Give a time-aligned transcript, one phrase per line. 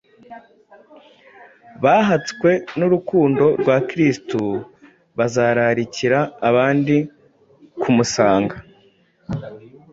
[1.83, 4.39] Bahaswe n’urukundo rwa Kristo,
[5.17, 6.95] bazararikira abandi
[7.81, 8.55] kumusanga.